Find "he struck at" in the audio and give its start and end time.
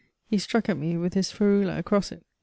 0.27-0.77